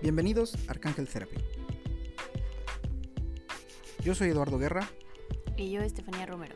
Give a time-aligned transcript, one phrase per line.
[0.00, 1.38] Bienvenidos a Arcángel Therapy.
[4.04, 4.88] Yo soy Eduardo Guerra.
[5.56, 6.54] Y yo, Estefanía Romero.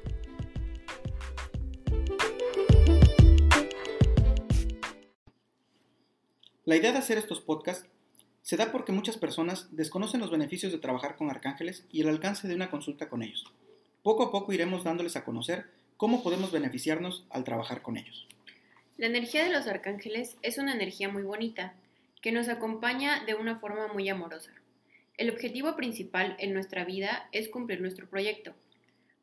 [6.64, 7.88] La idea de hacer estos podcasts
[8.42, 12.46] se da porque muchas personas desconocen los beneficios de trabajar con arcángeles y el alcance
[12.46, 13.44] de una consulta con ellos.
[14.04, 15.66] Poco a poco iremos dándoles a conocer
[15.96, 18.28] cómo podemos beneficiarnos al trabajar con ellos.
[18.98, 21.74] La energía de los arcángeles es una energía muy bonita,
[22.22, 24.52] que nos acompaña de una forma muy amorosa.
[25.18, 28.54] El objetivo principal en nuestra vida es cumplir nuestro proyecto.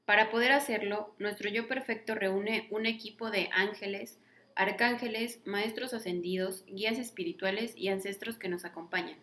[0.06, 4.20] Para poder hacerlo, nuestro yo perfecto reúne un equipo de ángeles,
[4.54, 9.18] arcángeles, maestros ascendidos, guías espirituales y ancestros que nos acompañan.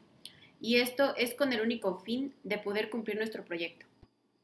[0.59, 3.85] Y esto es con el único fin de poder cumplir nuestro proyecto.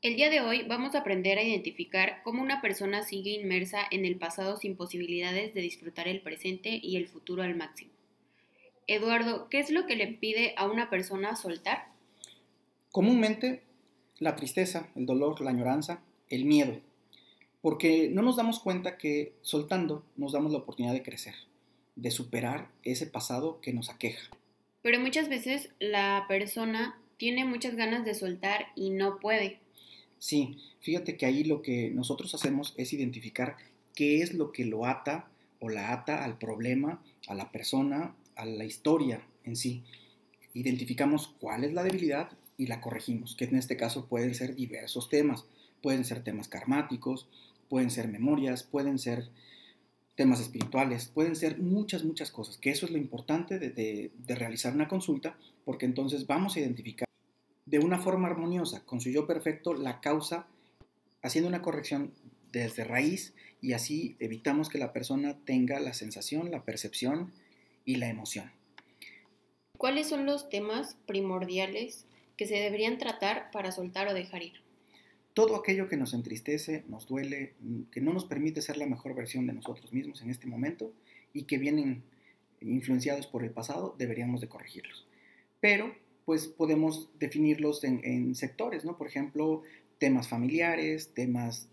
[0.02, 4.04] El día de hoy vamos a aprender a identificar cómo una persona sigue inmersa en
[4.04, 7.91] el pasado sin posibilidades de disfrutar el presente y el futuro al máximo.
[8.86, 11.86] Eduardo, ¿qué es lo que le impide a una persona soltar?
[12.90, 13.62] Comúnmente,
[14.18, 16.80] la tristeza, el dolor, la añoranza, el miedo,
[17.60, 21.34] porque no nos damos cuenta que soltando nos damos la oportunidad de crecer,
[21.96, 24.30] de superar ese pasado que nos aqueja.
[24.82, 29.60] Pero muchas veces la persona tiene muchas ganas de soltar y no puede.
[30.18, 33.56] Sí, fíjate que ahí lo que nosotros hacemos es identificar
[33.94, 35.28] qué es lo que lo ata
[35.60, 39.82] o la ata al problema, a la persona, a la historia en sí.
[40.54, 45.08] Identificamos cuál es la debilidad y la corregimos, que en este caso pueden ser diversos
[45.08, 45.44] temas.
[45.82, 47.26] Pueden ser temas karmáticos,
[47.68, 49.28] pueden ser memorias, pueden ser
[50.14, 54.74] temas espirituales, pueden ser muchas, muchas cosas, que eso es lo importante de, de, realizar
[54.74, 57.08] una consulta, porque entonces vamos a identificar
[57.64, 60.46] de una forma armoniosa, con su yo perfecto, la causa,
[61.22, 62.12] haciendo una corrección
[62.52, 67.32] desde raíz y así evitamos que la persona tenga la sensación, la percepción
[67.84, 68.50] y la emoción.
[69.78, 72.06] ¿Cuáles son los temas primordiales
[72.36, 74.52] que se deberían tratar para soltar o dejar ir?
[75.34, 77.54] Todo aquello que nos entristece, nos duele,
[77.90, 80.92] que no nos permite ser la mejor versión de nosotros mismos en este momento
[81.32, 82.02] y que vienen
[82.60, 85.06] influenciados por el pasado, deberíamos de corregirlos.
[85.60, 88.96] Pero, pues podemos definirlos en, sectores, ¿no?
[88.96, 89.62] Por ejemplo,
[89.98, 91.68] temas familiares, temas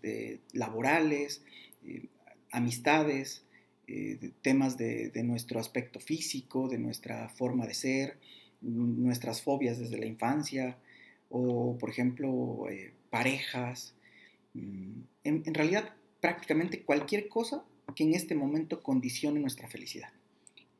[0.52, 1.42] laborales,
[1.86, 2.06] eh,
[2.50, 3.44] amistades,
[3.92, 8.18] eh, temas de, nuestro aspecto físico, de nuestra forma de ser,
[8.60, 10.78] nuestras fobias desde la infancia,
[11.28, 13.94] o por ejemplo, eh, parejas.
[14.54, 17.64] Mm, en, en realidad, prácticamente cualquier cosa
[17.96, 20.12] que en este momento condicione nuestra felicidad.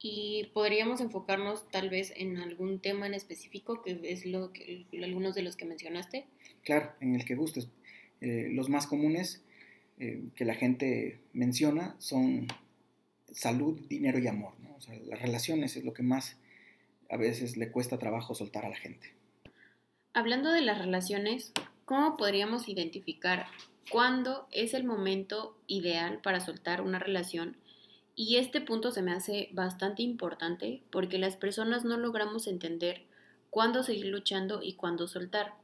[0.00, 5.34] Y podríamos enfocarnos tal vez en algún tema en específico, que es lo que algunos
[5.34, 6.26] de los que mencionaste.
[6.62, 7.66] Claro, en el que gustes.
[8.20, 9.42] Eh, los más comunes
[9.98, 12.46] que la gente menciona son
[13.32, 14.54] salud, dinero y amor.
[15.06, 16.36] las relaciones es lo que más
[17.10, 19.14] a veces le cuesta trabajo soltar a la gente.
[20.12, 21.52] Hablando de las relaciones,
[21.84, 23.46] ¿cómo podríamos identificar
[23.90, 27.56] cuándo es el momento ideal para soltar una relación?
[28.14, 33.06] Y este punto se me hace bastante importante porque las personas no logramos entender
[33.50, 35.54] cuándo seguir luchando y cuándo soltar.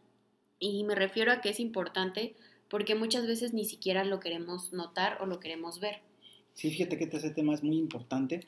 [0.58, 2.34] Y me refiero a que es importante
[2.68, 6.00] porque muchas veces ni siquiera lo queremos notar o lo queremos ver.
[6.56, 8.40] Sí, fíjate que este tema es muy importante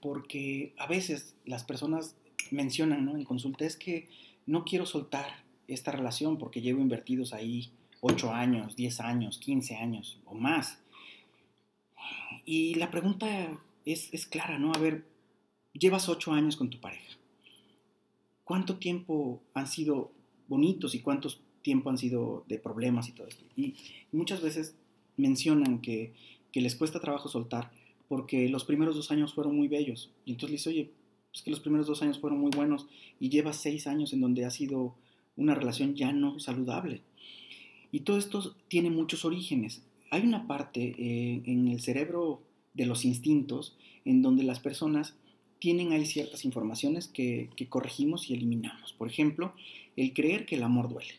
[0.00, 2.16] porque a veces las personas
[2.50, 3.16] mencionan ¿no?
[3.16, 4.08] en consulta es que
[4.46, 10.18] no quiero soltar esta relación porque llevo invertidos ahí 8 años, 10 años, 15 años
[10.24, 10.80] o más.
[12.44, 14.72] Y la pregunta es, es clara, ¿no?
[14.74, 15.06] A ver,
[15.72, 17.16] llevas 8 años con tu pareja.
[18.42, 20.10] ¿Cuánto tiempo han sido
[20.48, 21.28] bonitos y cuánto
[21.62, 23.44] tiempo han sido de problemas y todo esto?
[23.54, 23.76] Y
[24.10, 24.74] muchas veces
[25.16, 26.12] mencionan que
[26.52, 27.70] que les cuesta trabajo soltar
[28.12, 30.10] porque los primeros dos años fueron muy bellos.
[30.26, 30.90] Y entonces les oye,
[31.32, 32.86] es que los primeros dos años fueron muy buenos
[33.18, 34.94] y llevas seis años en donde ha sido
[35.34, 37.00] una relación ya no saludable.
[37.90, 39.80] Y todo esto tiene muchos orígenes.
[40.10, 42.42] Hay una parte eh, en el cerebro
[42.74, 45.14] de los instintos en donde las personas
[45.58, 48.92] tienen ahí ciertas informaciones que, que corregimos y eliminamos.
[48.92, 49.54] Por ejemplo,
[49.96, 51.14] el creer que el amor duele.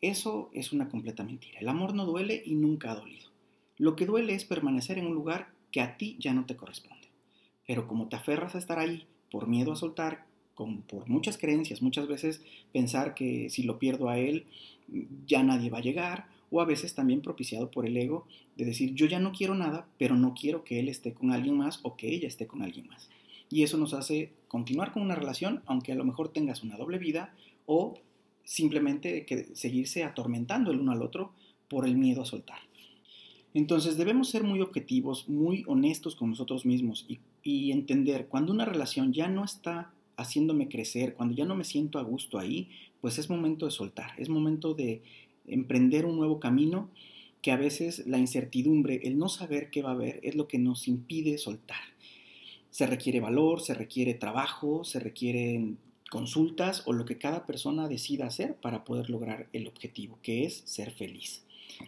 [0.00, 1.60] Eso es una completa mentira.
[1.60, 3.31] El amor no duele y nunca ha dolido.
[3.78, 7.08] Lo que duele es permanecer en un lugar que a ti ya no te corresponde.
[7.66, 11.80] Pero como te aferras a estar ahí por miedo a soltar, con, por muchas creencias,
[11.80, 12.42] muchas veces
[12.72, 14.44] pensar que si lo pierdo a él,
[15.26, 18.26] ya nadie va a llegar, o a veces también propiciado por el ego
[18.56, 21.56] de decir yo ya no quiero nada, pero no quiero que él esté con alguien
[21.56, 23.08] más o que ella esté con alguien más.
[23.48, 26.98] Y eso nos hace continuar con una relación, aunque a lo mejor tengas una doble
[26.98, 27.34] vida,
[27.64, 27.94] o
[28.44, 31.32] simplemente que seguirse atormentando el uno al otro
[31.68, 32.58] por el miedo a soltar.
[33.54, 37.20] Entonces debemos ser muy objetivos, muy honestos con nosotros mismos y,
[37.72, 42.02] entender cuando una relación ya no está haciéndome crecer, cuando ya no me siento a
[42.02, 42.68] gusto ahí,
[43.00, 45.02] pues es momento de soltar, es momento de
[45.46, 46.88] emprender un nuevo camino
[47.40, 50.58] que a veces la incertidumbre, el no saber qué va a haber, es lo que
[50.58, 51.80] nos impide soltar.
[52.70, 55.78] Se requiere valor, se requiere trabajo, se requieren
[56.08, 60.62] consultas o lo que cada persona decida hacer para poder lograr el objetivo, que es
[60.64, 61.42] ser feliz.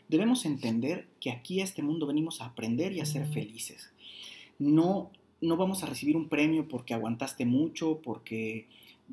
[0.08, 3.90] Debemos entender que aquí a este mundo venimos a aprender y a ser felices.
[4.58, 5.10] No,
[5.40, 8.68] no vamos a recibir un premio porque aguantaste mucho, porque,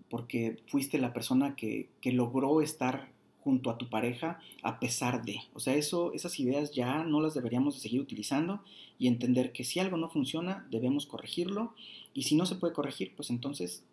[0.10, 3.10] porque fuiste la persona que, que logró estar
[3.44, 5.40] junto a tu pareja a pesar de.
[5.54, 8.64] O sea, eso, esas ideas ya no las deberíamos de seguir utilizando
[8.98, 11.74] y entender que si algo no funciona, debemos corregirlo
[12.14, 13.84] y si no se puede corregir, pues entonces,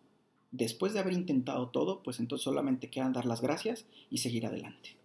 [0.50, 4.97] después de haber intentado todo, pues entonces solamente quedan dar las gracias y seguir adelante.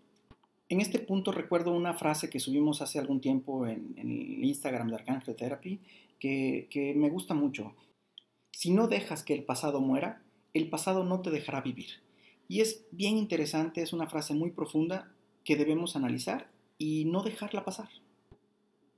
[0.74, 4.96] En este punto recuerdo una frase que subimos hace algún tiempo en, el Instagram de
[4.96, 5.80] Arcángel Therapy
[6.20, 7.75] que, que me gusta mucho.
[8.50, 10.24] Si no dejas que el pasado muera,
[10.56, 12.02] el pasado no te dejará vivir.
[12.48, 15.12] Y es bien interesante, es una frase muy profunda
[15.44, 16.50] que debemos analizar
[16.80, 17.90] y no dejarla pasar.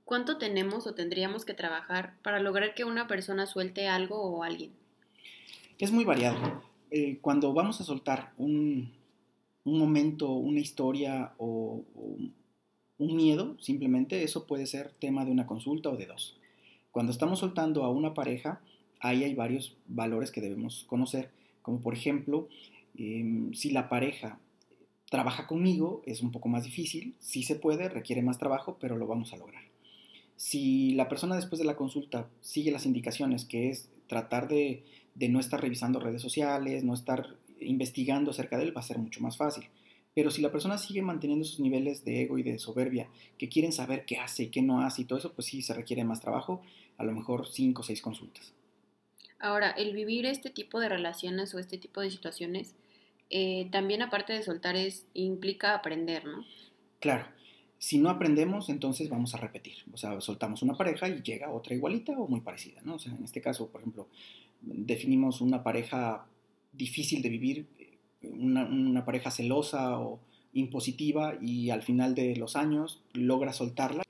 [0.06, 4.72] ¿Cuánto tenemos o tendríamos que trabajar para lograr que una persona suelte algo o alguien?
[5.78, 6.62] Es muy variado.
[6.90, 8.95] Eh, cuando vamos a soltar un,
[9.74, 12.16] momento, una historia o, o
[12.98, 16.38] un miedo, simplemente eso puede ser tema de una consulta o de dos.
[16.90, 18.60] Cuando estamos soltando a una pareja,
[19.00, 21.30] ahí hay varios valores que debemos conocer,
[21.62, 22.48] como por ejemplo
[22.98, 24.38] Em, si la pareja
[25.10, 29.06] trabaja conmigo, es un poco más difícil, sí se puede, requiere más trabajo, pero lo
[29.06, 29.62] vamos a lograr.
[30.36, 34.84] Si la persona después de la consulta sigue las indicaciones, que es tratar de,
[35.28, 39.20] no estar revisando redes sociales, no estar investigando acerca de él, va a ser mucho
[39.20, 39.68] más fácil.
[40.14, 43.72] Pero si la persona sigue manteniendo sus niveles de ego y de soberbia, que quieren
[43.72, 46.20] saber qué hace y qué no hace y todo eso, pues sí se requiere más
[46.20, 46.62] trabajo,
[46.96, 48.54] a lo mejor cinco o seis consultas.
[49.38, 52.74] Ahora, el vivir este tipo de relaciones o este tipo de situaciones
[53.28, 56.44] eh, también aparte de soltar es, implica aprender, ¿no?
[57.00, 57.26] Claro.
[57.78, 59.74] Si no aprendemos, entonces vamos a repetir.
[59.92, 62.94] O sea, soltamos una pareja y llega otra igualita o muy parecida, ¿no?
[62.94, 64.08] O sea, en este caso, por ejemplo,
[64.62, 66.26] definimos una pareja
[66.76, 67.66] difícil de vivir,
[68.22, 70.20] una, una pareja celosa o
[70.52, 74.02] impositiva y al final de los años logra soltarla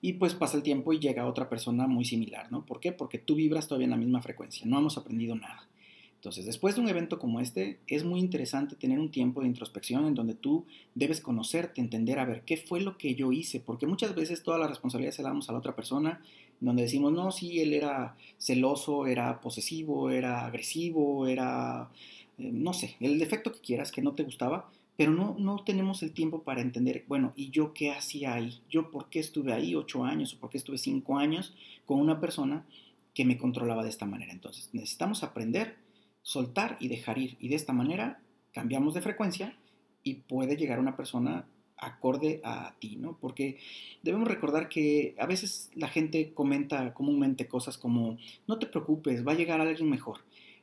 [0.00, 2.66] y pues pasa el tiempo y llega otra persona muy similar, ¿no?
[2.66, 2.92] ¿Por qué?
[2.92, 5.68] Porque tú vibras todavía en la misma frecuencia, no hemos aprendido nada.
[6.16, 10.06] Entonces, después de un evento como este, es muy interesante tener un tiempo de introspección
[10.06, 13.58] en donde tú debes conocerte, entender, a ver, ¿qué fue lo que yo hice?
[13.58, 16.20] Porque muchas veces toda la responsabilidad se la damos a la otra persona,
[16.64, 21.90] donde decimos, no, sí, él era celoso, era posesivo, era agresivo, era,
[22.38, 26.02] eh, no sé, el defecto que quieras, que no te gustaba, pero no, no tenemos
[26.02, 28.60] el tiempo para entender, bueno, ¿y yo qué hacía ahí?
[28.70, 31.54] ¿Yo por qué estuve ahí ocho años o por qué estuve cinco años
[31.86, 32.66] con una persona
[33.14, 34.32] que me controlaba de esta manera?
[34.32, 35.76] Entonces, necesitamos aprender
[36.22, 37.36] soltar y dejar ir.
[37.40, 38.20] Y de esta manera
[38.52, 39.56] cambiamos de frecuencia
[40.02, 41.46] y puede llegar una persona
[41.82, 43.18] acorde a ti, ¿no?
[43.20, 43.58] Porque
[44.02, 49.32] debemos recordar que a veces la gente comenta comúnmente cosas como, no te preocupes, va
[49.32, 50.20] a llegar alguien mejor.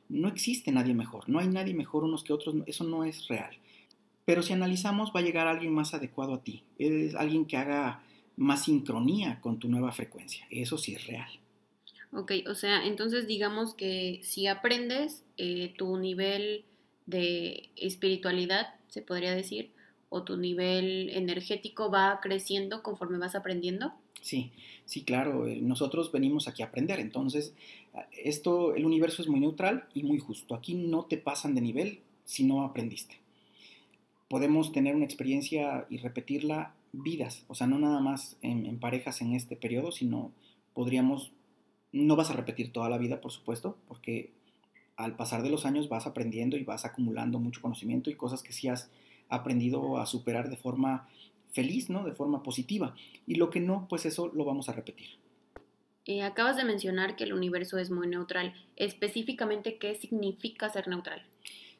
[0.08, 3.56] No existe nadie mejor, no hay nadie mejor unos que otros, eso no es real.
[4.24, 8.02] Pero si analizamos, va a llegar alguien más adecuado a ti, es alguien que haga
[8.36, 11.28] más sincronía con tu nueva frecuencia, eso sí es real.
[12.12, 16.64] Ok, o sea, entonces digamos que si aprendes, eh, tu nivel
[17.06, 19.70] de espiritualidad, se podría decir,
[20.10, 23.94] o tu nivel energético va creciendo conforme vas aprendiendo.
[24.20, 24.52] Sí,
[24.84, 27.54] sí, claro, eh, nosotros venimos aquí a aprender, entonces
[28.22, 32.00] esto, el universo es muy neutral y muy justo, aquí no te pasan de nivel
[32.26, 33.18] si no aprendiste.
[34.28, 39.32] Podemos tener una experiencia y repetirla vidas, o sea, no nada más en parejas en
[39.32, 40.32] este periodo, sino
[40.74, 41.32] podríamos
[41.92, 44.32] no vas a repetir toda la vida, por supuesto, porque
[44.96, 48.52] al pasar de los años vas aprendiendo y vas acumulando mucho conocimiento y cosas que
[48.52, 48.90] sí has
[49.30, 51.08] aprendido a superar de forma
[51.52, 52.04] feliz, ¿no?
[52.04, 52.94] De forma positiva.
[53.26, 55.08] Y lo que no, pues eso lo vamos a repetir.
[56.06, 58.54] Eh, acabas de mencionar que el universo es muy neutral.
[58.76, 61.22] Específicamente, ¿qué significa ser neutral?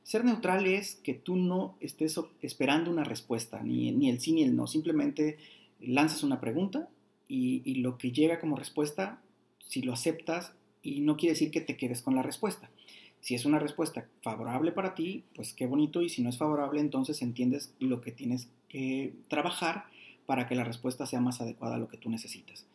[0.02, 4.42] Ser neutral es que tú no estés esperando una respuesta, ni, ni el sí ni
[4.42, 4.66] el no.
[4.66, 5.38] Simplemente
[5.80, 6.88] lanzas una pregunta
[7.28, 9.20] y, y lo que llega como respuesta
[9.66, 10.52] si lo aceptas
[10.82, 12.70] y no quiere decir que te quedes con la respuesta.
[13.20, 16.80] Si es una respuesta favorable para ti, pues qué bonito, y si no es favorable,
[16.80, 19.84] entonces entiendes lo que tienes que trabajar
[20.26, 22.66] para que la respuesta sea más adecuada a lo que tú necesitas.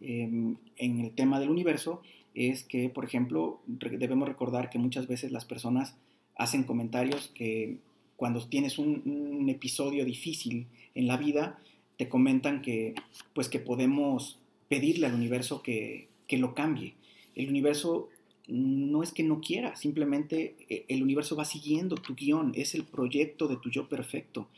[0.00, 2.02] Em, en el tema del universo
[2.34, 5.94] es que, por ejemplo, debemos recordar que muchas veces las personas
[6.36, 7.78] hacen comentarios que
[8.16, 11.58] cuando tienes un, un episodio difícil en la vida,
[11.96, 12.94] te comentan que,
[13.34, 16.94] pues que podemos pedirle al universo que, que lo cambie.
[17.34, 18.08] El universo
[18.52, 22.84] no es que no quiera, simplemente eh, el universo va siguiendo tu guion, es el
[22.84, 24.48] proyecto de tu yo perfecto.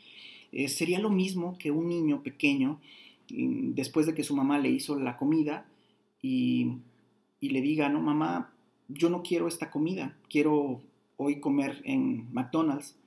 [0.51, 2.81] Eh, sería lo mismo que un niño pequeño,
[3.31, 5.65] mm, después de que su mamá le hizo la comida
[6.21, 6.73] y,
[7.39, 8.53] y le diga, no, mamá,
[8.89, 10.81] yo no quiero esta comida, quiero
[11.17, 12.97] hoy comer en McDonald's.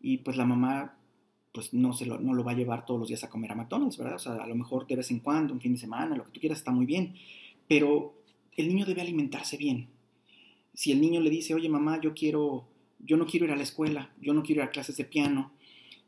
[0.00, 0.96] Y pues la mamá
[1.52, 3.56] pues no, se lo, no lo va a llevar todos los días a comer a
[3.56, 4.16] McDonald's, ¿verdad?
[4.16, 6.30] O sea, a lo mejor de vez en cuando, un fin de semana, lo que
[6.30, 7.14] tú quieras, está muy bien.
[7.66, 8.14] Pero
[8.56, 9.88] el niño debe alimentarse bien.
[10.80, 12.64] Si el niño le dice, oye mamá, yo quiero,
[13.00, 15.52] yo no quiero ir a la escuela, yo no quiero ir a clases de piano,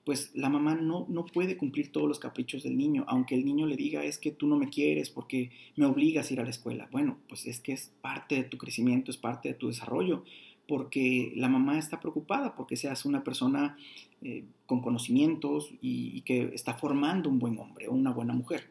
[0.03, 3.67] pues la mamá no, no puede cumplir todos los caprichos del niño, aunque el niño
[3.67, 6.49] le diga, es que tú no me quieres porque me obligas a ir a la
[6.49, 6.89] escuela.
[6.91, 10.25] Bueno, pues es que es parte de tu crecimiento, es parte de tu desarrollo,
[10.67, 13.77] porque la mamá está preocupada porque seas una persona
[14.23, 18.71] eh, con conocimientos y, y que está formando un buen hombre o una buena mujer.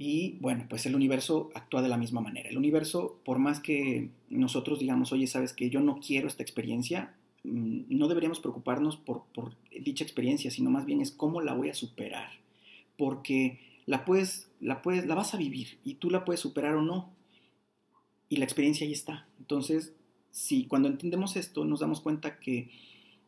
[0.00, 2.48] Y bueno, pues el universo actúa de la misma manera.
[2.48, 7.16] El universo, por más que nosotros digamos, oye, sabes que yo no quiero esta experiencia,
[7.42, 9.24] mm, no deberíamos preocuparnos por,
[9.76, 12.28] dicha experiencia, sino más bien es cómo la voy a superar.
[12.96, 16.82] Porque la puedes, la puedes, la vas a vivir y tú la puedes superar o
[16.82, 17.10] no.
[18.28, 19.26] Y la experiencia ahí está.
[19.40, 19.94] Entonces,
[20.30, 22.70] si cuando entendemos esto, nos damos cuenta que,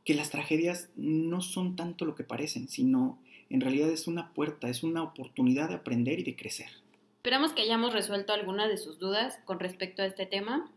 [0.05, 3.19] que las tragedias no son tanto lo que parecen, sino
[3.51, 6.69] en realidad es una puerta, es una oportunidad de aprender y de crecer.
[7.17, 10.71] Esperamos que hayamos resuelto algunas de sus dudas con respecto a este tema.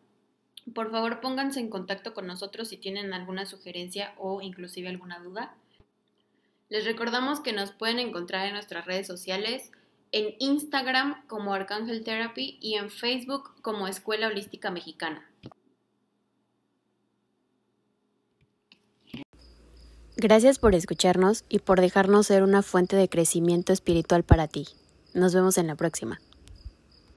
[0.74, 5.56] Por favor, pónganse en contacto con nosotros si tienen alguna sugerencia o inclusive alguna duda.
[6.70, 9.72] Les recordamos que nos pueden encontrar en nuestras redes sociales,
[10.12, 15.30] en Instagram como Arcángel Therapy y en Facebook como Escuela Holística Mexicana.
[20.24, 24.70] Gracias por escucharnos y por dejarnos ser una fuente de crecimiento espiritual para ti.
[25.14, 26.22] Nos vemos en la próxima.